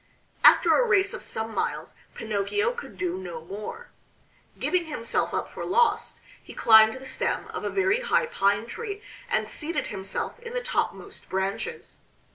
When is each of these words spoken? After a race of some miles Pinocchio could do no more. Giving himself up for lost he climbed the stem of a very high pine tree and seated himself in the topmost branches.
After 0.43 0.75
a 0.75 0.83
race 0.87 1.13
of 1.13 1.21
some 1.21 1.53
miles 1.53 1.93
Pinocchio 2.15 2.71
could 2.71 2.97
do 2.97 3.19
no 3.19 3.45
more. 3.45 3.91
Giving 4.57 4.85
himself 4.85 5.31
up 5.31 5.53
for 5.53 5.63
lost 5.63 6.19
he 6.41 6.55
climbed 6.55 6.95
the 6.95 7.05
stem 7.05 7.47
of 7.49 7.63
a 7.63 7.69
very 7.69 7.99
high 8.01 8.25
pine 8.25 8.65
tree 8.65 9.03
and 9.29 9.47
seated 9.47 9.85
himself 9.93 10.39
in 10.39 10.53
the 10.55 10.63
topmost 10.63 11.29
branches. 11.29 12.01